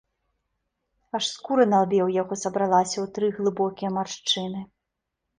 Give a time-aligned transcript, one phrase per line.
[1.17, 4.65] Аж скура на лбе ў яго сабралася ў тры глыбокія маршчыны.